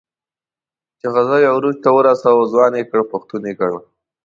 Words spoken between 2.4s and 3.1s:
ځوان یې کړ،